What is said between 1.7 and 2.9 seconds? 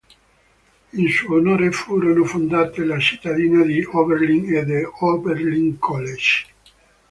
furono fondate